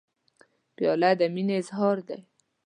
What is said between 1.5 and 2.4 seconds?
اظهار دی.